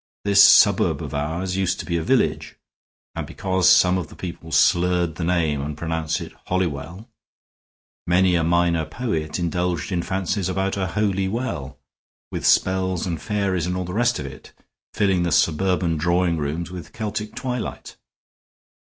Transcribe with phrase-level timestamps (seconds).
[0.25, 2.55] This suburb of ours used to be a village,
[3.13, 7.07] and because some of the people slurred the name and pronounced it Holliwell,
[8.07, 11.77] many a minor poet indulged in fancies about a Holy Well,
[12.31, 14.53] with spells and fairies and all the rest of it,
[14.91, 17.95] filling the suburban drawing rooms with the Celtic twilight.